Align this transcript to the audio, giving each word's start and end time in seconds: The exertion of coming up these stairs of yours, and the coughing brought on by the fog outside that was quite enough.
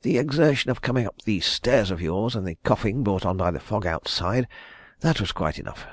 The 0.00 0.16
exertion 0.16 0.70
of 0.70 0.80
coming 0.80 1.06
up 1.06 1.20
these 1.26 1.44
stairs 1.44 1.90
of 1.90 2.00
yours, 2.00 2.34
and 2.34 2.46
the 2.48 2.54
coughing 2.64 3.02
brought 3.04 3.26
on 3.26 3.36
by 3.36 3.50
the 3.50 3.60
fog 3.60 3.84
outside 3.84 4.48
that 5.00 5.20
was 5.20 5.30
quite 5.30 5.58
enough. 5.58 5.86